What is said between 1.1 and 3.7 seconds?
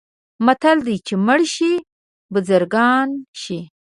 مړه شي بزرګان شي.